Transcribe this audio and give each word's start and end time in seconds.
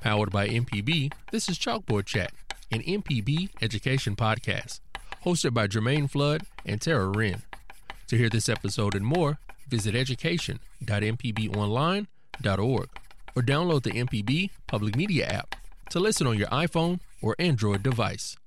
Powered 0.00 0.30
by 0.30 0.48
MPB, 0.48 1.12
this 1.30 1.50
is 1.50 1.58
Chalkboard 1.58 2.06
Chat, 2.06 2.32
an 2.72 2.80
MPB 2.80 3.50
education 3.60 4.16
podcast, 4.16 4.80
hosted 5.24 5.52
by 5.52 5.66
Jermaine 5.66 6.10
Flood 6.10 6.44
and 6.64 6.80
Tara 6.80 7.06
Wren. 7.06 7.42
To 8.06 8.16
hear 8.16 8.30
this 8.30 8.48
episode 8.48 8.94
and 8.94 9.04
more, 9.04 9.38
visit 9.68 9.94
education.mpbonline.org 9.94 12.88
or 13.36 13.42
download 13.42 13.82
the 13.82 13.90
MPB 13.90 14.48
Public 14.66 14.96
Media 14.96 15.26
app 15.26 15.54
to 15.90 16.00
listen 16.00 16.26
on 16.26 16.38
your 16.38 16.48
iPhone 16.48 17.00
or 17.20 17.36
Android 17.38 17.82
device. 17.82 18.38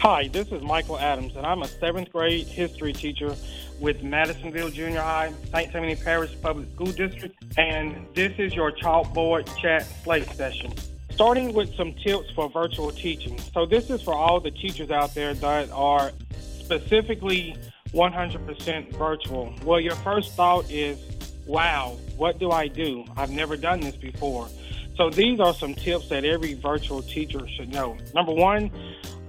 Hi, 0.00 0.28
this 0.28 0.52
is 0.52 0.62
Michael 0.62 0.98
Adams, 0.98 1.34
and 1.34 1.44
I'm 1.44 1.62
a 1.62 1.68
seventh 1.68 2.12
grade 2.12 2.46
history 2.46 2.92
teacher 2.92 3.34
with 3.80 4.02
Madisonville 4.02 4.70
Junior 4.70 5.00
High, 5.00 5.32
St. 5.52 5.72
Tammany 5.72 5.96
Parish 5.96 6.30
Public 6.40 6.70
School 6.74 6.92
District, 6.92 7.34
and 7.58 8.06
this 8.14 8.32
is 8.38 8.54
your 8.54 8.72
chalkboard 8.72 9.46
chat 9.58 9.86
slate 10.02 10.28
session. 10.30 10.72
Starting 11.10 11.52
with 11.52 11.74
some 11.76 11.92
tips 11.94 12.30
for 12.34 12.48
virtual 12.50 12.90
teaching. 12.90 13.38
So, 13.52 13.66
this 13.66 13.90
is 13.90 14.02
for 14.02 14.14
all 14.14 14.40
the 14.40 14.50
teachers 14.50 14.90
out 14.90 15.14
there 15.14 15.34
that 15.34 15.70
are 15.70 16.12
specifically 16.32 17.56
100% 17.92 18.96
virtual. 18.96 19.54
Well, 19.64 19.80
your 19.80 19.94
first 19.96 20.32
thought 20.32 20.68
is, 20.70 20.98
wow, 21.46 21.96
what 22.16 22.38
do 22.38 22.50
I 22.50 22.66
do? 22.66 23.04
I've 23.16 23.30
never 23.30 23.56
done 23.56 23.80
this 23.80 23.96
before. 23.96 24.48
So, 24.96 25.10
these 25.10 25.38
are 25.38 25.54
some 25.54 25.74
tips 25.74 26.08
that 26.08 26.24
every 26.24 26.54
virtual 26.54 27.02
teacher 27.02 27.46
should 27.48 27.72
know. 27.72 27.96
Number 28.14 28.32
one, 28.32 28.70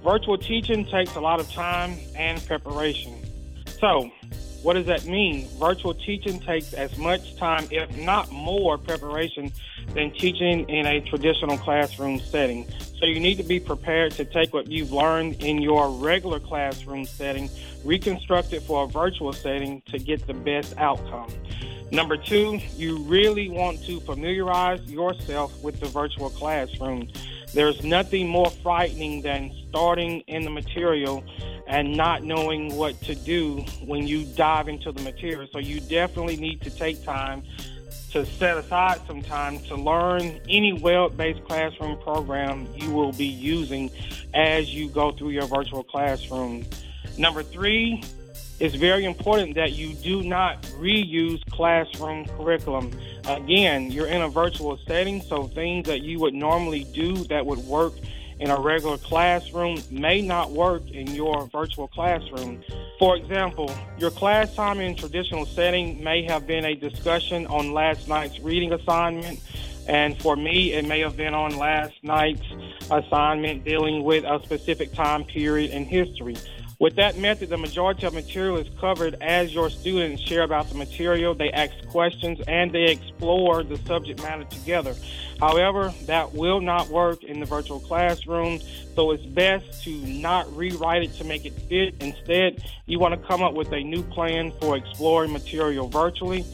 virtual 0.02 0.38
teaching 0.38 0.84
takes 0.86 1.14
a 1.14 1.20
lot 1.20 1.38
of 1.38 1.50
time 1.52 1.98
and 2.16 2.44
preparation. 2.46 3.14
So, 3.78 4.10
what 4.62 4.74
does 4.74 4.86
that 4.86 5.06
mean? 5.06 5.48
Virtual 5.58 5.94
teaching 5.94 6.40
takes 6.40 6.72
as 6.72 6.96
much 6.98 7.36
time, 7.36 7.66
if 7.70 7.96
not 7.96 8.30
more, 8.30 8.78
preparation 8.78 9.52
than 9.94 10.10
teaching 10.12 10.68
in 10.68 10.86
a 10.86 11.00
traditional 11.00 11.56
classroom 11.58 12.18
setting. 12.18 12.66
So 12.98 13.06
you 13.06 13.20
need 13.20 13.36
to 13.36 13.42
be 13.42 13.60
prepared 13.60 14.12
to 14.12 14.24
take 14.24 14.52
what 14.52 14.68
you've 14.68 14.92
learned 14.92 15.42
in 15.42 15.60
your 15.60 15.90
regular 15.90 16.40
classroom 16.40 17.04
setting, 17.04 17.50
reconstruct 17.84 18.52
it 18.52 18.62
for 18.62 18.84
a 18.84 18.86
virtual 18.88 19.32
setting 19.32 19.82
to 19.86 19.98
get 19.98 20.26
the 20.26 20.34
best 20.34 20.74
outcome. 20.78 21.28
Number 21.92 22.16
two, 22.16 22.58
you 22.76 22.98
really 23.04 23.48
want 23.48 23.84
to 23.84 24.00
familiarize 24.00 24.82
yourself 24.90 25.62
with 25.62 25.78
the 25.78 25.86
virtual 25.86 26.30
classroom. 26.30 27.08
There's 27.54 27.84
nothing 27.84 28.28
more 28.28 28.50
frightening 28.50 29.22
than 29.22 29.52
starting 29.68 30.20
in 30.26 30.42
the 30.42 30.50
material 30.50 31.22
and 31.66 31.96
not 31.96 32.22
knowing 32.22 32.74
what 32.76 33.00
to 33.02 33.14
do 33.14 33.64
when 33.84 34.06
you 34.06 34.24
dive 34.24 34.68
into 34.68 34.92
the 34.92 35.02
material. 35.02 35.46
So 35.52 35.58
you 35.58 35.80
definitely 35.80 36.36
need 36.36 36.60
to 36.62 36.70
take 36.70 37.04
time 37.04 37.42
to 38.12 38.24
set 38.24 38.56
aside 38.56 39.00
some 39.06 39.20
time 39.20 39.58
to 39.64 39.74
learn 39.76 40.40
any 40.48 40.72
web-based 40.72 41.44
classroom 41.44 42.00
program 42.00 42.66
you 42.74 42.90
will 42.90 43.12
be 43.12 43.26
using 43.26 43.90
as 44.32 44.72
you 44.72 44.88
go 44.88 45.10
through 45.10 45.30
your 45.30 45.46
virtual 45.46 45.82
classroom. 45.82 46.64
Number 47.18 47.42
three, 47.42 48.02
it's 48.58 48.74
very 48.74 49.04
important 49.04 49.54
that 49.56 49.72
you 49.72 49.92
do 49.94 50.22
not 50.22 50.62
reuse 50.78 51.44
classroom 51.50 52.24
curriculum. 52.24 52.90
Again, 53.26 53.90
you're 53.90 54.06
in 54.06 54.22
a 54.22 54.28
virtual 54.28 54.78
setting, 54.86 55.20
so 55.20 55.48
things 55.48 55.86
that 55.88 56.02
you 56.02 56.18
would 56.20 56.32
normally 56.32 56.84
do 56.84 57.16
that 57.24 57.44
would 57.44 57.58
work 57.58 57.92
in 58.38 58.50
a 58.50 58.60
regular 58.60 58.98
classroom 58.98 59.78
may 59.90 60.20
not 60.20 60.52
work 60.52 60.88
in 60.90 61.06
your 61.14 61.46
virtual 61.46 61.88
classroom. 61.88 62.62
For 62.98 63.16
example, 63.16 63.74
your 63.98 64.10
class 64.10 64.54
time 64.54 64.80
in 64.80 64.94
traditional 64.94 65.46
setting 65.46 66.02
may 66.02 66.22
have 66.24 66.46
been 66.46 66.64
a 66.64 66.74
discussion 66.74 67.46
on 67.46 67.72
last 67.72 68.08
night's 68.08 68.38
reading 68.40 68.72
assignment. 68.72 69.40
And 69.88 70.20
for 70.20 70.36
me, 70.36 70.72
it 70.72 70.84
may 70.84 71.00
have 71.00 71.16
been 71.16 71.32
on 71.32 71.56
last 71.56 71.94
night's 72.02 72.42
assignment 72.90 73.64
dealing 73.64 74.02
with 74.02 74.24
a 74.24 74.42
specific 74.42 74.92
time 74.92 75.24
period 75.24 75.70
in 75.70 75.84
history. 75.84 76.36
With 76.78 76.96
that 76.96 77.16
method, 77.16 77.48
the 77.48 77.56
majority 77.56 78.06
of 78.06 78.12
material 78.12 78.58
is 78.58 78.68
covered 78.78 79.16
as 79.22 79.54
your 79.54 79.70
students 79.70 80.20
share 80.20 80.42
about 80.42 80.68
the 80.68 80.74
material, 80.74 81.34
they 81.34 81.50
ask 81.50 81.72
questions, 81.88 82.38
and 82.46 82.70
they 82.70 82.84
explore 82.84 83.62
the 83.62 83.78
subject 83.78 84.22
matter 84.22 84.44
together. 84.44 84.94
However, 85.40 85.94
that 86.04 86.34
will 86.34 86.60
not 86.60 86.88
work 86.88 87.24
in 87.24 87.40
the 87.40 87.46
virtual 87.46 87.80
classroom, 87.80 88.60
so 88.94 89.12
it's 89.12 89.24
best 89.24 89.84
to 89.84 89.90
not 89.90 90.54
rewrite 90.54 91.02
it 91.02 91.14
to 91.14 91.24
make 91.24 91.46
it 91.46 91.54
fit. 91.66 91.94
Instead, 92.02 92.62
you 92.84 92.98
want 92.98 93.18
to 93.18 93.26
come 93.26 93.42
up 93.42 93.54
with 93.54 93.72
a 93.72 93.82
new 93.82 94.02
plan 94.02 94.52
for 94.60 94.76
exploring 94.76 95.32
material 95.32 95.88
virtually, 95.88 96.44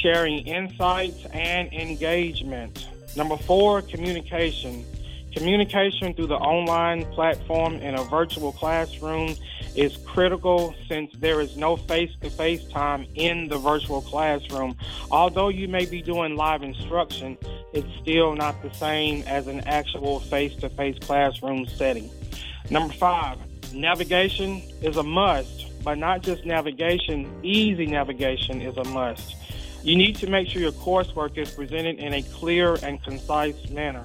sharing 0.00 0.46
insights, 0.46 1.26
and 1.26 1.70
engagement. 1.74 2.88
Number 3.16 3.36
four, 3.36 3.82
communication. 3.82 4.86
Communication 5.32 6.14
through 6.14 6.26
the 6.26 6.36
online 6.36 7.04
platform 7.12 7.74
in 7.74 7.94
a 7.94 8.02
virtual 8.04 8.50
classroom 8.52 9.36
is 9.78 9.96
critical 9.98 10.74
since 10.88 11.12
there 11.18 11.40
is 11.40 11.56
no 11.56 11.76
face 11.76 12.10
to 12.20 12.28
face 12.28 12.68
time 12.70 13.06
in 13.14 13.46
the 13.46 13.56
virtual 13.56 14.02
classroom. 14.02 14.76
Although 15.12 15.50
you 15.50 15.68
may 15.68 15.86
be 15.86 16.02
doing 16.02 16.34
live 16.34 16.64
instruction, 16.64 17.38
it's 17.72 17.86
still 18.00 18.34
not 18.34 18.60
the 18.60 18.74
same 18.74 19.22
as 19.28 19.46
an 19.46 19.60
actual 19.68 20.18
face 20.18 20.56
to 20.56 20.68
face 20.68 20.98
classroom 20.98 21.64
setting. 21.66 22.10
Number 22.70 22.92
five, 22.92 23.38
navigation 23.72 24.62
is 24.82 24.96
a 24.96 25.04
must, 25.04 25.66
but 25.84 25.96
not 25.96 26.22
just 26.22 26.44
navigation, 26.44 27.32
easy 27.44 27.86
navigation 27.86 28.60
is 28.60 28.76
a 28.76 28.84
must. 28.84 29.36
You 29.84 29.94
need 29.94 30.16
to 30.16 30.26
make 30.28 30.48
sure 30.48 30.60
your 30.60 30.72
coursework 30.72 31.38
is 31.38 31.52
presented 31.52 31.98
in 31.98 32.14
a 32.14 32.22
clear 32.22 32.74
and 32.82 33.00
concise 33.04 33.70
manner. 33.70 34.02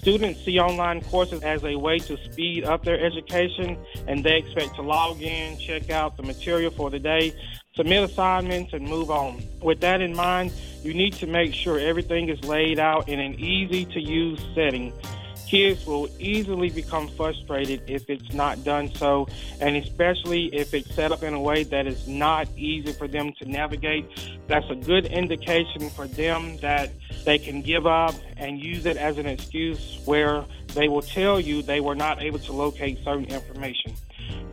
Students 0.00 0.42
see 0.46 0.58
online 0.58 1.02
courses 1.02 1.42
as 1.42 1.62
a 1.62 1.76
way 1.76 1.98
to 1.98 2.16
speed 2.24 2.64
up 2.64 2.84
their 2.84 2.98
education, 2.98 3.76
and 4.08 4.24
they 4.24 4.38
expect 4.38 4.76
to 4.76 4.82
log 4.82 5.20
in, 5.20 5.58
check 5.58 5.90
out 5.90 6.16
the 6.16 6.22
material 6.22 6.70
for 6.70 6.88
the 6.88 6.98
day, 6.98 7.34
submit 7.76 8.04
assignments, 8.04 8.72
and 8.72 8.88
move 8.88 9.10
on. 9.10 9.42
With 9.60 9.80
that 9.80 10.00
in 10.00 10.16
mind, 10.16 10.52
you 10.82 10.94
need 10.94 11.12
to 11.14 11.26
make 11.26 11.52
sure 11.52 11.78
everything 11.78 12.30
is 12.30 12.42
laid 12.44 12.78
out 12.78 13.10
in 13.10 13.20
an 13.20 13.38
easy 13.38 13.84
to 13.84 14.00
use 14.00 14.40
setting. 14.54 14.90
Kids 15.50 15.84
will 15.84 16.08
easily 16.20 16.70
become 16.70 17.08
frustrated 17.08 17.82
if 17.88 18.08
it's 18.08 18.32
not 18.32 18.62
done 18.62 18.88
so, 18.94 19.26
and 19.60 19.76
especially 19.76 20.44
if 20.54 20.72
it's 20.72 20.94
set 20.94 21.10
up 21.10 21.24
in 21.24 21.34
a 21.34 21.40
way 21.40 21.64
that 21.64 21.88
is 21.88 22.06
not 22.06 22.46
easy 22.56 22.92
for 22.92 23.08
them 23.08 23.32
to 23.32 23.50
navigate. 23.50 24.06
That's 24.46 24.70
a 24.70 24.76
good 24.76 25.06
indication 25.06 25.90
for 25.90 26.06
them 26.06 26.56
that 26.58 26.92
they 27.24 27.36
can 27.36 27.62
give 27.62 27.84
up 27.84 28.14
and 28.36 28.60
use 28.60 28.86
it 28.86 28.96
as 28.96 29.18
an 29.18 29.26
excuse 29.26 29.98
where 30.04 30.44
they 30.74 30.86
will 30.86 31.02
tell 31.02 31.40
you 31.40 31.62
they 31.62 31.80
were 31.80 31.96
not 31.96 32.22
able 32.22 32.38
to 32.38 32.52
locate 32.52 33.02
certain 33.02 33.24
information. 33.24 33.92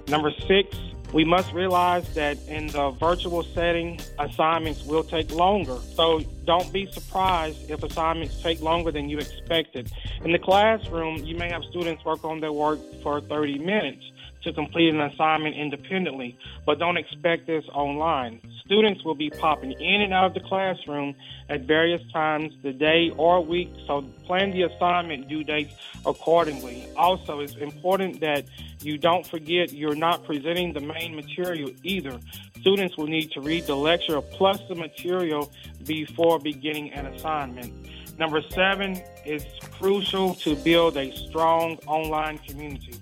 Number 0.08 0.32
six, 0.48 0.76
we 1.14 1.24
must 1.24 1.54
realize 1.54 2.08
that 2.16 2.38
in 2.48 2.68
the 2.68 2.92
virtual 2.92 3.44
setting, 3.44 4.00
assignments 4.20 4.84
will 4.84 5.04
take 5.04 5.32
longer. 5.32 5.78
So 5.96 6.20
don't 6.46 6.72
be 6.74 6.92
surprised 6.92 7.70
if 7.70 7.84
assignments 7.84 8.42
take 8.42 8.62
longer 8.62 8.92
than 8.92 9.10
you 9.10 9.18
expected. 9.18 9.92
In 10.24 10.32
the 10.32 10.40
classroom, 10.40 11.24
you 11.24 11.36
may 11.36 11.50
have 11.50 11.64
students 11.66 12.04
work 12.04 12.24
on 12.26 12.40
their 12.40 12.52
work 12.52 12.80
for 13.02 13.22
30 13.22 13.60
minutes 13.60 14.04
to 14.44 14.54
complete 14.54 14.90
an 14.90 15.02
assignment 15.02 15.56
independently, 15.56 16.38
but 16.66 16.80
don't 16.80 16.98
expect 16.98 17.48
this 17.48 17.66
online. 17.74 18.42
Students 18.68 19.02
will 19.06 19.16
be 19.16 19.30
popping 19.30 19.72
in 19.72 20.02
and 20.02 20.14
out 20.14 20.26
of 20.26 20.34
the 20.34 20.42
classroom 20.42 21.16
at 21.48 21.62
various 21.62 22.02
times 22.12 22.54
the 22.64 22.74
day 22.74 23.14
or 23.16 23.42
week, 23.42 23.72
so 23.88 24.02
plan 24.26 24.52
the 24.52 24.64
assignment 24.64 25.30
due 25.30 25.46
dates 25.46 25.74
accordingly. 26.06 26.86
Also, 26.98 27.40
it's 27.40 27.56
important 27.56 28.20
that 28.20 28.44
you 28.82 28.98
don't 28.98 29.26
forget 29.26 29.72
you're 29.72 29.96
not 29.96 30.26
presenting 30.26 30.74
the 30.74 30.82
main 30.82 31.16
material 31.16 31.72
either. 31.84 32.20
Students 32.60 32.98
will 32.98 33.08
need 33.08 33.32
to 33.32 33.40
read 33.40 33.68
the 33.68 33.76
lecture 33.76 34.20
plus 34.20 34.60
the 34.68 34.76
material 34.76 35.50
before 35.86 36.38
beginning 36.38 36.92
an 36.92 37.06
assignment. 37.06 37.72
Number 38.20 38.42
seven 38.50 39.02
is 39.26 39.46
crucial 39.80 40.34
to 40.36 40.58
build 40.58 40.98
a 40.98 41.16
strong 41.16 41.78
online 41.88 42.40
community. 42.40 42.96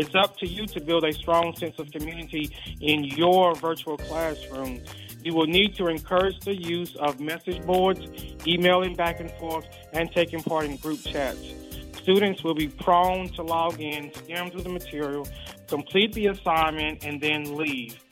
It's 0.00 0.14
up 0.14 0.38
to 0.38 0.46
you 0.46 0.64
to 0.68 0.80
build 0.80 1.04
a 1.04 1.12
strong 1.12 1.54
sense 1.56 1.78
of 1.78 1.90
community 1.92 2.56
in 2.80 3.04
your 3.04 3.54
virtual 3.54 3.98
classroom. 3.98 4.80
You 5.22 5.34
will 5.34 5.46
need 5.46 5.76
to 5.76 5.88
encourage 5.88 6.40
the 6.40 6.56
use 6.56 6.96
of 6.96 7.20
message 7.20 7.62
boards, 7.66 8.00
emailing 8.46 8.96
back 8.96 9.20
and 9.20 9.30
forth, 9.32 9.66
and 9.92 10.10
taking 10.10 10.42
part 10.42 10.64
in 10.64 10.78
group 10.78 11.00
chats. 11.04 11.52
Students 11.98 12.42
will 12.42 12.54
be 12.54 12.68
prone 12.68 13.28
to 13.34 13.42
log 13.42 13.78
in, 13.78 14.10
skim 14.14 14.50
through 14.50 14.62
the 14.62 14.70
material, 14.70 15.28
complete 15.66 16.14
the 16.14 16.28
assignment, 16.28 17.04
and 17.04 17.20
then 17.20 17.58
leave. 17.58 18.02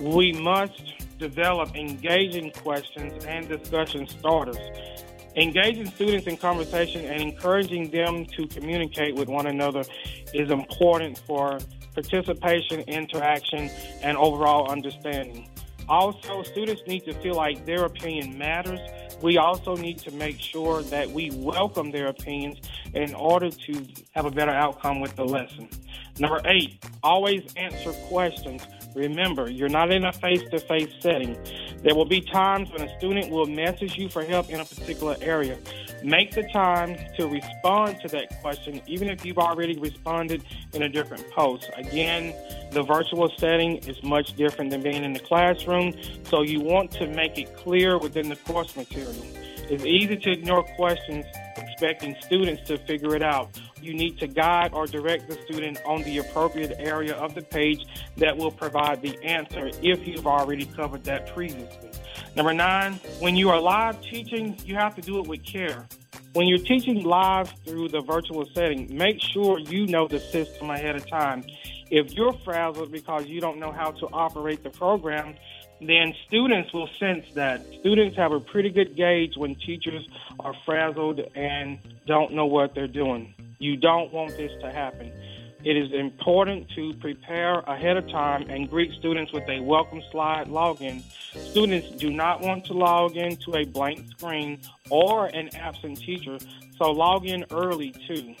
We 0.00 0.34
must 0.34 1.18
develop 1.18 1.74
engaging 1.74 2.52
questions 2.52 3.24
and 3.24 3.48
discussion 3.48 4.06
starters. 4.06 4.58
Engaging 5.36 5.86
students 5.86 6.28
in 6.28 6.36
conversation 6.36 7.04
and 7.06 7.20
encouraging 7.20 7.90
them 7.90 8.24
to 8.24 8.46
communicate 8.46 9.16
with 9.16 9.28
one 9.28 9.48
another 9.48 9.82
is 10.32 10.48
important 10.50 11.18
for 11.26 11.58
participation, 11.92 12.80
interaction, 12.82 13.68
and 14.02 14.16
overall 14.16 14.70
understanding. 14.70 15.48
Also, 15.88 16.44
students 16.44 16.82
need 16.86 17.04
to 17.04 17.12
feel 17.14 17.34
like 17.34 17.66
their 17.66 17.84
opinion 17.84 18.38
matters. 18.38 18.80
we 19.22 19.38
also 19.38 19.74
need 19.76 19.98
to 19.98 20.10
make 20.12 20.38
sure 20.38 20.82
that 20.82 21.10
we 21.10 21.30
welcome 21.30 21.90
their 21.90 22.08
opinions 22.08 22.58
in 22.94 23.14
order 23.14 23.48
to 23.48 23.86
have 24.12 24.26
a 24.26 24.30
better 24.30 24.50
outcome 24.50 25.00
with 25.00 25.14
the 25.16 25.24
lesson. 25.24 25.68
Number 26.18 26.40
eight, 26.44 26.84
always 27.02 27.42
answer 27.56 27.92
questions. 28.08 28.62
Remember, 28.94 29.50
you're 29.50 29.68
not 29.68 29.90
in 29.90 30.04
a 30.04 30.12
face 30.12 30.42
to 30.50 30.58
face 30.58 30.92
setting. 31.00 31.36
There 31.82 31.94
will 31.94 32.04
be 32.04 32.20
times 32.20 32.70
when 32.70 32.82
a 32.82 32.98
student 32.98 33.30
will 33.30 33.46
message 33.46 33.96
you 33.98 34.08
for 34.08 34.24
help 34.24 34.50
in 34.50 34.60
a 34.60 34.64
particular 34.64 35.16
area. 35.20 35.58
Make 36.02 36.32
the 36.32 36.44
time 36.52 36.96
to 37.16 37.26
respond 37.26 38.00
to 38.02 38.08
that 38.08 38.40
question, 38.40 38.80
even 38.86 39.08
if 39.08 39.24
you've 39.24 39.38
already 39.38 39.78
responded 39.78 40.44
in 40.72 40.82
a 40.82 40.88
different 40.88 41.28
post. 41.30 41.70
Again, 41.76 42.34
the 42.72 42.82
virtual 42.82 43.30
setting 43.38 43.78
is 43.78 44.02
much 44.02 44.36
different 44.36 44.70
than 44.70 44.82
being 44.82 45.02
in 45.02 45.12
the 45.12 45.20
classroom, 45.20 45.94
so 46.24 46.42
you 46.42 46.60
want 46.60 46.90
to 46.92 47.06
make 47.06 47.38
it 47.38 47.56
clear 47.56 47.98
within 47.98 48.28
the 48.28 48.36
course 48.36 48.76
material. 48.76 49.24
It's 49.70 49.84
easy 49.84 50.16
to 50.16 50.30
ignore 50.30 50.62
questions 50.76 51.24
expecting 51.56 52.16
students 52.20 52.68
to 52.68 52.78
figure 52.78 53.16
it 53.16 53.22
out. 53.22 53.48
You 53.84 53.92
need 53.92 54.18
to 54.20 54.26
guide 54.26 54.72
or 54.72 54.86
direct 54.86 55.28
the 55.28 55.34
student 55.44 55.78
on 55.84 56.02
the 56.04 56.16
appropriate 56.16 56.74
area 56.78 57.12
of 57.16 57.34
the 57.34 57.42
page 57.42 57.84
that 58.16 58.34
will 58.34 58.50
provide 58.50 59.02
the 59.02 59.22
answer 59.22 59.70
if 59.82 60.08
you've 60.08 60.26
already 60.26 60.64
covered 60.64 61.04
that 61.04 61.34
previously. 61.34 61.90
Number 62.34 62.54
nine, 62.54 62.94
when 63.20 63.36
you 63.36 63.50
are 63.50 63.60
live 63.60 64.00
teaching, 64.00 64.56
you 64.64 64.74
have 64.74 64.94
to 64.94 65.02
do 65.02 65.20
it 65.20 65.26
with 65.26 65.44
care. 65.44 65.86
When 66.32 66.48
you're 66.48 66.64
teaching 66.64 67.04
live 67.04 67.52
through 67.66 67.90
the 67.90 68.00
virtual 68.00 68.46
setting, 68.54 68.96
make 68.96 69.20
sure 69.20 69.58
you 69.58 69.86
know 69.86 70.08
the 70.08 70.18
system 70.18 70.70
ahead 70.70 70.96
of 70.96 71.06
time. 71.06 71.44
If 71.90 72.14
you're 72.14 72.32
frazzled 72.32 72.90
because 72.90 73.26
you 73.26 73.42
don't 73.42 73.58
know 73.58 73.70
how 73.70 73.90
to 73.90 74.06
operate 74.14 74.62
the 74.62 74.70
program, 74.70 75.34
then 75.88 76.14
students 76.26 76.72
will 76.72 76.88
sense 76.98 77.26
that. 77.34 77.64
Students 77.80 78.16
have 78.16 78.32
a 78.32 78.40
pretty 78.40 78.70
good 78.70 78.96
gauge 78.96 79.36
when 79.36 79.54
teachers 79.54 80.06
are 80.40 80.54
frazzled 80.64 81.20
and 81.34 81.78
don't 82.06 82.32
know 82.32 82.46
what 82.46 82.74
they're 82.74 82.86
doing. 82.86 83.34
You 83.58 83.76
don't 83.76 84.12
want 84.12 84.36
this 84.36 84.52
to 84.60 84.70
happen. 84.70 85.12
It 85.64 85.78
is 85.78 85.92
important 85.92 86.68
to 86.76 86.92
prepare 86.94 87.60
ahead 87.60 87.96
of 87.96 88.06
time 88.10 88.44
and 88.50 88.68
greet 88.68 88.92
students 88.98 89.32
with 89.32 89.48
a 89.48 89.60
welcome 89.60 90.02
slide 90.10 90.48
login. 90.48 91.00
Students 91.50 91.90
do 91.92 92.10
not 92.10 92.42
want 92.42 92.66
to 92.66 92.74
log 92.74 93.16
in 93.16 93.36
to 93.36 93.54
a 93.56 93.64
blank 93.64 94.04
screen 94.10 94.60
or 94.90 95.26
an 95.26 95.48
absent 95.56 95.98
teacher, 95.98 96.38
so 96.76 96.90
log 96.90 97.24
in 97.24 97.46
early 97.50 97.92
too. 98.06 98.34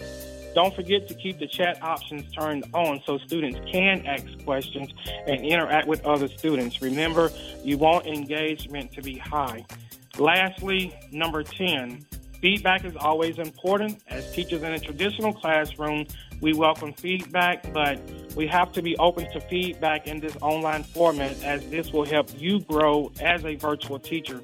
Don't 0.54 0.74
forget 0.74 1.08
to 1.08 1.14
keep 1.14 1.40
the 1.40 1.48
chat 1.48 1.82
options 1.82 2.30
turned 2.32 2.64
on 2.72 3.02
so 3.04 3.18
students 3.18 3.58
can 3.70 4.06
ask 4.06 4.24
questions 4.44 4.92
and 5.26 5.44
interact 5.44 5.88
with 5.88 6.04
other 6.04 6.28
students. 6.28 6.80
Remember, 6.80 7.30
you 7.64 7.76
want 7.76 8.06
engagement 8.06 8.92
to 8.92 9.02
be 9.02 9.18
high. 9.18 9.66
Lastly, 10.16 10.96
number 11.10 11.42
10, 11.42 12.06
feedback 12.40 12.84
is 12.84 12.94
always 12.94 13.38
important. 13.38 14.00
As 14.06 14.30
teachers 14.32 14.62
in 14.62 14.72
a 14.72 14.78
traditional 14.78 15.32
classroom, 15.32 16.06
we 16.40 16.52
welcome 16.52 16.92
feedback, 16.92 17.72
but 17.72 18.00
we 18.36 18.46
have 18.46 18.70
to 18.72 18.82
be 18.82 18.96
open 18.98 19.28
to 19.32 19.40
feedback 19.40 20.06
in 20.06 20.20
this 20.20 20.36
online 20.40 20.84
format 20.84 21.42
as 21.42 21.68
this 21.68 21.92
will 21.92 22.04
help 22.04 22.30
you 22.38 22.60
grow 22.60 23.10
as 23.20 23.44
a 23.44 23.56
virtual 23.56 23.98
teacher. 23.98 24.40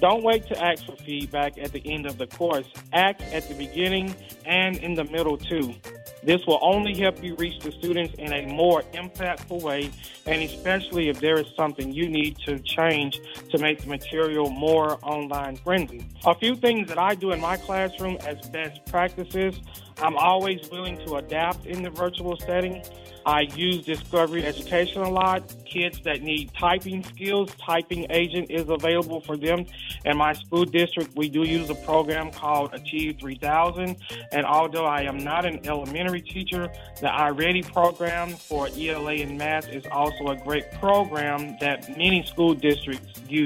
Don't 0.00 0.22
wait 0.22 0.46
to 0.46 0.58
ask 0.58 0.86
for 0.86 0.96
feedback 0.96 1.58
at 1.58 1.72
the 1.72 1.82
end 1.84 2.06
of 2.06 2.16
the 2.16 2.26
course. 2.26 2.66
Ask 2.92 3.20
at 3.32 3.46
the 3.48 3.54
beginning 3.54 4.14
and 4.46 4.78
in 4.78 4.94
the 4.94 5.04
middle 5.04 5.36
too. 5.36 5.74
This 6.22 6.44
will 6.46 6.58
only 6.62 6.94
help 6.98 7.22
you 7.22 7.34
reach 7.36 7.60
the 7.60 7.72
students 7.72 8.14
in 8.14 8.32
a 8.32 8.46
more 8.46 8.82
impactful 8.94 9.62
way, 9.62 9.90
and 10.26 10.42
especially 10.42 11.08
if 11.08 11.20
there 11.20 11.38
is 11.38 11.46
something 11.54 11.92
you 11.92 12.08
need 12.08 12.38
to 12.46 12.58
change 12.60 13.20
to 13.50 13.58
make 13.58 13.80
the 13.80 13.88
material 13.88 14.50
more 14.50 14.98
online 15.02 15.56
friendly. 15.56 16.06
A 16.26 16.34
few 16.34 16.54
things 16.54 16.88
that 16.88 16.98
I 16.98 17.14
do 17.14 17.32
in 17.32 17.40
my 17.40 17.56
classroom 17.56 18.16
as 18.26 18.48
best 18.50 18.84
practices 18.86 19.60
I'm 20.02 20.16
always 20.16 20.68
willing 20.70 20.96
to 21.06 21.16
adapt 21.16 21.66
in 21.66 21.82
the 21.82 21.90
virtual 21.90 22.38
setting. 22.38 22.82
I 23.26 23.42
use 23.42 23.84
Discovery 23.84 24.46
Education 24.46 25.02
a 25.02 25.10
lot. 25.10 25.54
Kids 25.66 26.00
that 26.04 26.22
need 26.22 26.50
typing 26.58 27.04
skills, 27.04 27.54
Typing 27.60 28.06
Agent 28.08 28.50
is 28.50 28.66
available 28.66 29.20
for 29.20 29.36
them. 29.36 29.66
In 30.06 30.16
my 30.16 30.32
school 30.32 30.64
district, 30.64 31.14
we 31.16 31.28
do 31.28 31.42
use 31.42 31.68
a 31.68 31.74
program 31.74 32.30
called 32.30 32.72
Achieve 32.72 33.18
3000. 33.20 33.96
And 34.32 34.46
although 34.46 34.86
I 34.86 35.02
am 35.02 35.18
not 35.18 35.44
an 35.44 35.66
elementary 35.66 36.22
teacher, 36.22 36.70
the 37.02 37.08
iReady 37.08 37.70
program 37.70 38.30
for 38.30 38.68
ELA 38.74 39.16
and 39.16 39.36
math 39.36 39.68
is 39.68 39.84
also 39.92 40.28
a 40.28 40.36
great 40.36 40.72
program 40.72 41.58
that 41.60 41.90
many 41.98 42.24
school 42.24 42.54
districts 42.54 43.20
use. 43.28 43.39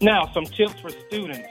Now, 0.00 0.30
some 0.32 0.44
tips 0.44 0.80
for 0.80 0.90
students 0.90 1.48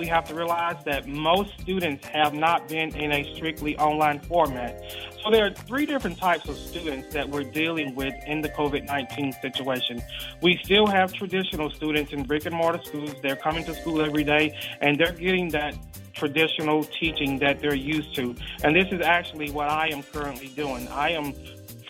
we 0.00 0.06
have 0.06 0.24
to 0.24 0.34
realize 0.34 0.82
that 0.84 1.06
most 1.06 1.50
students 1.60 2.06
have 2.06 2.32
not 2.32 2.68
been 2.68 2.94
in 2.96 3.12
a 3.12 3.34
strictly 3.34 3.76
online 3.76 4.18
format. 4.20 4.82
So 5.22 5.30
there 5.30 5.44
are 5.44 5.50
three 5.50 5.84
different 5.84 6.16
types 6.18 6.48
of 6.48 6.56
students 6.56 7.12
that 7.12 7.28
we're 7.28 7.44
dealing 7.44 7.94
with 7.94 8.14
in 8.26 8.40
the 8.40 8.48
COVID 8.48 8.86
19 8.86 9.32
situation. 9.42 10.00
We 10.40 10.58
still 10.64 10.86
have 10.86 11.12
traditional 11.12 11.70
students 11.70 12.12
in 12.12 12.22
brick 12.22 12.46
and 12.46 12.54
mortar 12.54 12.80
schools. 12.82 13.14
They're 13.22 13.36
coming 13.36 13.64
to 13.64 13.74
school 13.74 14.00
every 14.00 14.24
day 14.24 14.56
and 14.80 14.98
they're 14.98 15.12
getting 15.12 15.50
that 15.50 15.76
traditional 16.14 16.84
teaching 16.84 17.38
that 17.40 17.60
they're 17.60 17.74
used 17.74 18.14
to. 18.14 18.34
And 18.64 18.74
this 18.74 18.86
is 18.92 19.00
actually 19.02 19.50
what 19.50 19.68
I 19.68 19.88
am 19.88 20.02
currently 20.02 20.48
doing. 20.48 20.88
I 20.88 21.10
am 21.10 21.34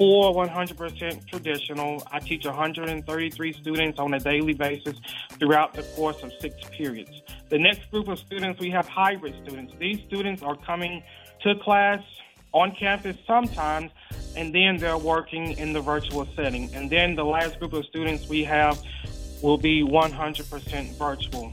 for 0.00 0.32
100% 0.32 1.26
traditional. 1.26 2.02
I 2.10 2.20
teach 2.20 2.46
133 2.46 3.52
students 3.52 3.98
on 3.98 4.14
a 4.14 4.18
daily 4.18 4.54
basis 4.54 4.98
throughout 5.32 5.74
the 5.74 5.82
course 5.94 6.22
of 6.22 6.32
six 6.40 6.56
periods. 6.70 7.10
The 7.50 7.58
next 7.58 7.90
group 7.90 8.08
of 8.08 8.18
students, 8.18 8.58
we 8.58 8.70
have 8.70 8.88
hybrid 8.88 9.34
students. 9.44 9.74
These 9.78 10.00
students 10.06 10.42
are 10.42 10.56
coming 10.56 11.02
to 11.42 11.54
class 11.56 12.02
on 12.52 12.74
campus 12.74 13.18
sometimes, 13.26 13.90
and 14.36 14.54
then 14.54 14.78
they're 14.78 14.96
working 14.96 15.52
in 15.58 15.74
the 15.74 15.82
virtual 15.82 16.26
setting. 16.34 16.74
And 16.74 16.88
then 16.88 17.14
the 17.14 17.26
last 17.26 17.58
group 17.58 17.74
of 17.74 17.84
students 17.84 18.26
we 18.26 18.42
have 18.44 18.82
will 19.42 19.58
be 19.58 19.82
100% 19.82 20.96
virtual. 20.96 21.52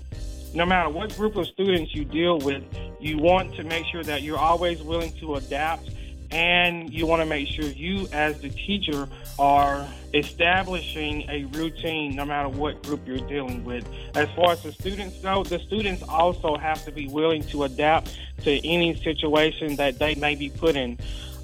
No 0.53 0.65
matter 0.65 0.89
what 0.89 1.13
group 1.17 1.35
of 1.35 1.47
students 1.47 1.93
you 1.93 2.05
deal 2.05 2.39
with, 2.39 2.63
you 3.01 3.17
want 3.17 3.55
to 3.55 3.65
make 3.65 3.85
sure 3.87 4.03
that 4.03 4.21
you're 4.21 4.39
always 4.39 4.81
willing 4.81 5.11
to 5.19 5.35
adapt 5.35 5.89
and 6.31 6.93
you 6.93 7.05
want 7.05 7.21
to 7.21 7.25
make 7.25 7.47
sure 7.47 7.65
you, 7.65 8.07
as 8.11 8.39
the 8.41 8.49
teacher, 8.49 9.07
are 9.39 9.87
establishing 10.13 11.29
a 11.29 11.45
routine 11.57 12.15
no 12.15 12.25
matter 12.25 12.49
what 12.49 12.81
group 12.83 13.07
you're 13.07 13.17
dealing 13.27 13.63
with. 13.63 13.87
As 14.15 14.29
far 14.31 14.51
as 14.51 14.63
the 14.63 14.71
students 14.71 15.19
go, 15.19 15.43
the 15.43 15.59
students 15.59 16.03
also 16.03 16.57
have 16.57 16.83
to 16.85 16.91
be 16.91 17.07
willing 17.07 17.43
to 17.43 17.63
adapt 17.63 18.17
to 18.43 18.67
any 18.67 18.95
situation 18.95 19.75
that 19.75 19.99
they 19.99 20.15
may 20.15 20.35
be 20.35 20.49
put 20.49 20.75
in. 20.75 20.97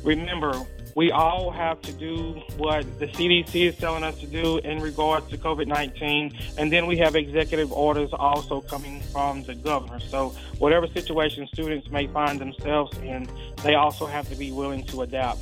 Remember, 0.04 0.54
we 0.96 1.12
all 1.12 1.50
have 1.52 1.82
to 1.82 1.94
do 1.94 2.42
what 2.58 2.84
the 3.00 3.08
CDC 3.08 3.68
is 3.68 3.78
telling 3.78 4.04
us 4.04 4.20
to 4.20 4.28
do 4.28 4.60
in 4.60 4.80
regards 4.80 5.28
to 5.30 5.38
COVID 5.38 5.68
19. 5.68 6.38
And 6.58 6.72
then 6.72 6.86
we 6.86 6.98
have 6.98 7.16
executive 7.16 7.72
orders 7.72 8.12
also 8.14 8.62
coming 8.62 9.02
from 9.02 9.44
the 9.44 9.56
governor. 9.56 10.00
So, 10.00 10.30
whatever 10.60 10.88
situation 10.88 11.48
students 11.54 11.90
may 11.90 12.08
find 12.08 12.40
themselves 12.40 12.98
in, 13.00 13.28
they 13.64 13.76
also 13.76 14.06
have 14.06 14.30
to 14.30 14.36
be 14.36 14.52
willing 14.52 14.86
to 14.88 15.02
adapt. 15.02 15.40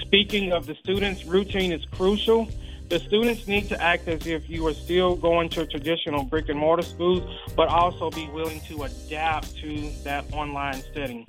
Speaking 0.00 0.52
of 0.52 0.66
the 0.66 0.74
students, 0.76 1.24
routine 1.24 1.72
is 1.72 1.84
crucial. 1.86 2.48
The 2.88 2.98
students 2.98 3.48
need 3.48 3.68
to 3.70 3.82
act 3.82 4.08
as 4.08 4.26
if 4.26 4.48
you 4.48 4.66
are 4.66 4.74
still 4.74 5.16
going 5.16 5.48
to 5.50 5.66
traditional 5.66 6.22
brick 6.22 6.50
and 6.50 6.58
mortar 6.58 6.82
schools, 6.82 7.22
but 7.56 7.68
also 7.68 8.10
be 8.10 8.28
willing 8.28 8.60
to 8.68 8.84
adapt 8.84 9.56
to 9.56 9.90
that 10.04 10.24
online 10.32 10.82
setting. 10.92 11.26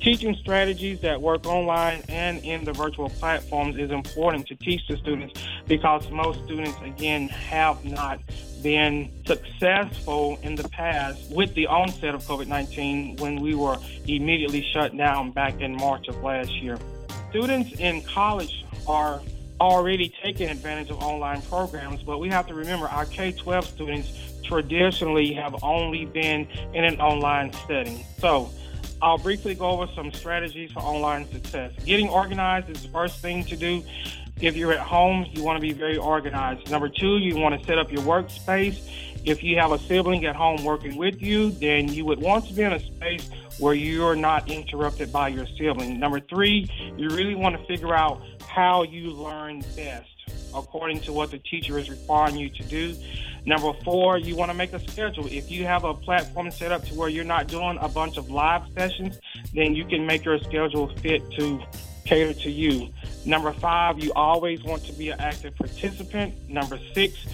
Teaching 0.00 0.34
strategies 0.34 1.00
that 1.00 1.20
work 1.20 1.46
online 1.46 2.02
and 2.08 2.44
in 2.44 2.64
the 2.64 2.72
virtual 2.72 3.08
platforms 3.08 3.78
is 3.78 3.90
important 3.90 4.46
to 4.48 4.54
teach 4.56 4.86
the 4.86 4.96
students 4.98 5.42
because 5.66 6.10
most 6.10 6.44
students, 6.44 6.76
again, 6.84 7.28
have 7.28 7.84
not 7.84 8.20
been 8.62 9.10
successful 9.26 10.38
in 10.42 10.54
the 10.54 10.68
past 10.70 11.30
with 11.30 11.54
the 11.54 11.66
onset 11.66 12.14
of 12.14 12.22
COVID 12.24 12.46
19 12.48 13.16
when 13.16 13.40
we 13.40 13.54
were 13.54 13.78
immediately 14.06 14.66
shut 14.72 14.96
down 14.96 15.30
back 15.30 15.60
in 15.60 15.74
March 15.76 16.08
of 16.08 16.22
last 16.22 16.52
year. 16.62 16.78
Students 17.30 17.72
in 17.80 18.02
college 18.02 18.64
are 18.86 19.20
already 19.60 20.12
taking 20.22 20.48
advantage 20.48 20.90
of 20.90 21.02
online 21.02 21.40
programs, 21.42 22.02
but 22.02 22.18
we 22.18 22.28
have 22.28 22.46
to 22.46 22.54
remember 22.54 22.86
our 22.88 23.06
K 23.06 23.32
12 23.32 23.66
students 23.66 24.12
traditionally 24.44 25.32
have 25.32 25.62
only 25.62 26.04
been 26.04 26.46
in 26.74 26.84
an 26.84 27.00
online 27.00 27.52
setting. 27.66 28.04
So, 28.18 28.50
I'll 29.02 29.18
briefly 29.18 29.54
go 29.54 29.70
over 29.70 29.92
some 29.94 30.12
strategies 30.12 30.72
for 30.72 30.80
online 30.80 31.30
success. 31.30 31.72
Getting 31.84 32.08
organized 32.08 32.70
is 32.70 32.82
the 32.82 32.88
first 32.88 33.20
thing 33.20 33.44
to 33.44 33.56
do. 33.56 33.82
If 34.40 34.56
you're 34.56 34.72
at 34.72 34.80
home, 34.80 35.26
you 35.32 35.44
want 35.44 35.56
to 35.56 35.60
be 35.60 35.72
very 35.72 35.96
organized. 35.96 36.70
Number 36.70 36.88
two, 36.88 37.18
you 37.18 37.36
want 37.36 37.58
to 37.58 37.66
set 37.66 37.78
up 37.78 37.92
your 37.92 38.02
workspace. 38.02 38.80
If 39.24 39.42
you 39.42 39.58
have 39.58 39.72
a 39.72 39.78
sibling 39.78 40.26
at 40.26 40.36
home 40.36 40.64
working 40.64 40.96
with 40.96 41.22
you, 41.22 41.50
then 41.50 41.88
you 41.88 42.04
would 42.04 42.20
want 42.20 42.46
to 42.48 42.54
be 42.54 42.62
in 42.62 42.72
a 42.72 42.80
space 42.80 43.30
where 43.58 43.74
you're 43.74 44.16
not 44.16 44.50
interrupted 44.50 45.12
by 45.12 45.28
your 45.28 45.46
sibling. 45.56 45.98
Number 45.98 46.20
three, 46.20 46.68
you 46.96 47.08
really 47.08 47.34
want 47.34 47.58
to 47.58 47.64
figure 47.66 47.94
out 47.94 48.20
how 48.46 48.82
you 48.82 49.10
learn 49.10 49.62
best 49.76 50.10
according 50.54 51.00
to 51.00 51.12
what 51.12 51.30
the 51.30 51.38
teacher 51.38 51.78
is 51.78 51.90
requiring 51.90 52.36
you 52.36 52.48
to 52.48 52.62
do. 52.64 52.94
Number 53.46 53.72
four, 53.84 54.16
you 54.18 54.36
want 54.36 54.50
to 54.50 54.56
make 54.56 54.72
a 54.72 54.80
schedule. 54.88 55.26
If 55.26 55.50
you 55.50 55.64
have 55.66 55.84
a 55.84 55.92
platform 55.92 56.50
set 56.50 56.72
up 56.72 56.84
to 56.86 56.94
where 56.94 57.08
you're 57.08 57.24
not 57.24 57.46
doing 57.46 57.78
a 57.80 57.88
bunch 57.88 58.16
of 58.16 58.30
live 58.30 58.62
sessions, 58.74 59.20
then 59.52 59.74
you 59.74 59.84
can 59.84 60.06
make 60.06 60.24
your 60.24 60.38
schedule 60.38 60.88
fit 60.96 61.22
to 61.32 61.62
cater 62.04 62.32
to 62.40 62.50
you. 62.50 62.88
Number 63.26 63.52
five, 63.52 64.02
you 64.02 64.12
always 64.14 64.62
want 64.62 64.84
to 64.86 64.92
be 64.92 65.10
an 65.10 65.20
active 65.20 65.54
participant. 65.56 66.48
Number 66.48 66.78
six, 66.94 67.26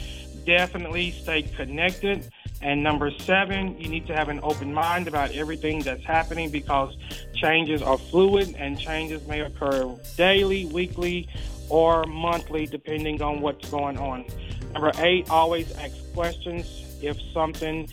definitely 0.45 1.13
stay 1.13 1.43
connected. 1.43 2.29
And 2.63 2.83
number 2.83 3.11
seven, 3.21 3.81
you 3.81 3.89
need 3.89 4.07
to 4.09 4.15
have 4.15 4.29
an 4.29 4.41
open 4.43 4.75
mind 4.75 5.09
about 5.09 5.31
everything 5.31 5.81
that's 5.81 6.05
happening 6.05 6.51
because 6.51 6.95
changes 7.35 7.83
are 7.83 7.97
fluid 7.97 8.55
and 8.59 8.79
changes 8.79 9.27
may 9.27 9.41
occur 9.41 9.97
daily, 10.17 10.67
weekly, 10.67 11.29
or 11.71 12.05
monthly, 12.05 12.67
depending 12.67 13.23
on 13.23 13.41
what's 13.41 13.71
going 13.71 13.97
on. 13.97 14.27
Number 14.73 14.93
eight, 14.99 15.31
always 15.31 15.73
ask 15.77 15.95
questions. 16.15 16.67
If 17.03 17.19
something 17.33 17.89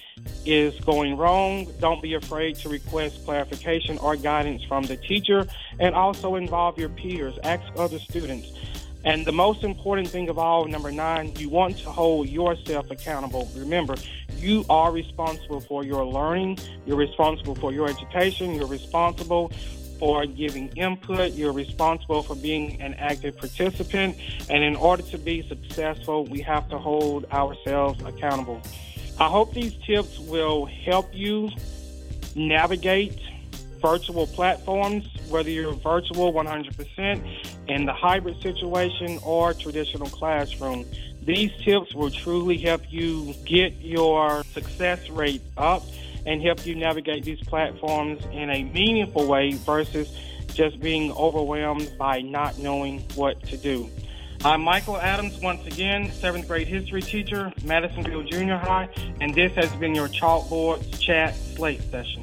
is 0.46 0.78
going 0.82 1.16
wrong, 1.16 1.68
don't 1.80 2.02
be 2.02 2.14
afraid 2.16 2.58
to 2.58 2.70
request 2.70 3.24
clarification 3.26 3.98
or 4.00 4.16
guidance 4.18 4.64
from 4.64 4.84
the 4.84 4.98
teacher 4.98 5.48
and 5.80 5.96
also 5.96 6.36
involve 6.36 6.78
your 6.78 6.90
peers. 6.90 7.38
Ask 7.44 7.64
other 7.78 8.00
students. 8.00 8.52
And 9.06 9.26
the 9.26 9.32
most 9.32 9.64
important 9.64 10.10
thing 10.10 10.28
of 10.28 10.38
all, 10.38 10.66
number 10.66 10.92
nine, 10.92 11.32
you 11.38 11.48
want 11.48 11.78
to 11.80 11.90
hold 11.90 12.28
yourself 12.28 12.92
accountable. 12.92 13.50
Remember, 13.56 13.96
you 14.36 14.66
are 14.70 14.92
responsible 14.92 15.62
for 15.62 15.86
your 15.86 16.06
learning, 16.06 16.60
you're 16.86 16.98
responsible 16.98 17.56
for 17.56 17.72
your 17.72 17.88
education, 17.88 18.54
you're 18.54 18.68
responsible 18.68 19.52
for 20.00 20.26
giving 20.26 20.70
input, 20.70 21.34
you're 21.34 21.54
responsible 21.54 22.24
for 22.24 22.36
being 22.36 22.82
an 22.82 22.94
active 22.96 23.38
participant. 23.38 24.18
And 24.50 24.64
in 24.64 24.76
order 24.76 25.04
to 25.04 25.18
be 25.18 25.48
successful, 25.48 26.26
we 26.26 26.42
have 26.42 26.70
to 26.70 26.78
hold 26.78 27.26
ourselves 27.32 28.04
accountable. 28.04 28.62
I 29.20 29.28
hope 29.28 29.54
these 29.54 29.76
tips 29.86 30.20
will 30.20 30.66
help 30.66 31.14
you 31.14 31.50
navigate 32.36 33.20
virtual 33.82 34.28
platforms, 34.28 35.08
whether 35.30 35.50
you're 35.50 35.74
virtual 35.74 36.34
100% 36.34 37.68
in 37.68 37.86
the 37.86 37.94
hybrid 37.94 38.42
situation 38.42 39.20
or 39.24 39.54
traditional 39.54 40.08
classroom. 40.10 40.86
These 41.24 41.52
tips 41.64 41.94
will 41.94 42.10
truly 42.10 42.58
help 42.58 42.82
you 42.90 43.34
get 43.46 43.74
your 43.82 44.44
success 44.54 45.10
rate 45.10 45.42
up 45.58 45.84
and 46.28 46.42
help 46.42 46.66
you 46.66 46.76
navigate 46.76 47.24
these 47.24 47.40
platforms 47.40 48.22
in 48.34 48.50
a 48.50 48.64
meaningful 48.66 49.26
way 49.26 49.54
versus 49.54 50.14
just 50.54 50.80
being 50.82 51.12
overwhelmed 51.14 51.90
by 51.98 52.22
not 52.22 52.60
knowing 52.60 53.00
what 53.16 53.42
to 53.44 53.58
do. 53.58 53.90
I'm 54.44 54.62
Michael 54.62 54.98
Adams, 54.98 55.40
once 55.40 55.66
again, 55.66 56.12
seventh 56.12 56.48
grade 56.48 56.68
history 56.68 57.02
teacher, 57.02 57.52
Madisonville 57.64 58.24
Junior 58.24 58.58
High, 58.58 58.90
and 59.22 59.34
this 59.34 59.54
has 59.56 59.72
been 59.78 59.96
your 59.96 60.10
Chalkboard 60.10 61.00
Chat 61.00 61.34
Slate 61.36 61.82
session. 61.90 62.22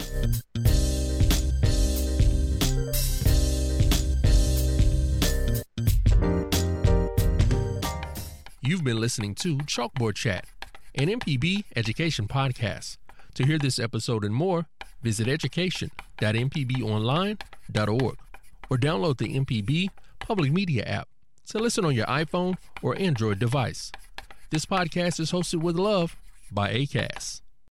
You've 8.60 8.84
been 8.84 9.00
listening 9.00 9.34
to 9.36 9.58
Chalkboard 9.58 10.14
Chat, 10.14 10.46
an 10.94 11.08
MPB 11.08 11.64
education 11.74 12.28
podcast. 12.28 12.98
To 13.34 13.44
hear 13.44 13.58
this 13.58 13.80
episode 13.80 14.24
and 14.24 14.34
more, 14.34 14.66
visit 15.02 15.28
education.mpbonline.org 15.28 18.18
or 18.70 18.78
download 18.78 19.18
the 19.18 19.38
MPB 19.38 19.88
Public 20.20 20.50
Media 20.52 20.84
app 20.84 21.08
to 21.48 21.58
listen 21.58 21.84
on 21.84 21.94
your 21.94 22.06
iPhone 22.06 22.56
or 22.82 22.96
Android 22.98 23.38
device. 23.38 23.92
This 24.50 24.66
podcast 24.66 25.20
is 25.20 25.30
hosted 25.32 25.60
with 25.60 25.76
love 25.76 26.16
by 26.52 26.72
ACAST. 26.72 27.40